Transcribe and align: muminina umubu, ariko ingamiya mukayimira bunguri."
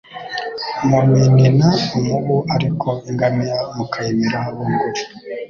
muminina 0.89 1.67
umubu, 1.97 2.35
ariko 2.55 2.87
ingamiya 3.09 3.57
mukayimira 3.75 4.37
bunguri." 4.55 5.01